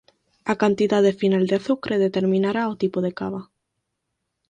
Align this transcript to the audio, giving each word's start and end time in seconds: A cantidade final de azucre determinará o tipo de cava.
A 0.51 0.53
cantidade 0.63 1.11
final 1.21 1.43
de 1.49 1.55
azucre 1.59 1.95
determinará 2.05 2.63
o 2.73 2.79
tipo 2.81 2.97
de 3.05 3.11
cava. 3.19 3.41